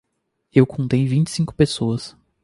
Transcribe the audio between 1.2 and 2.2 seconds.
e cinco pessoas.